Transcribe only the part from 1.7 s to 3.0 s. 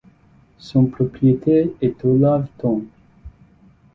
est Olav Thon.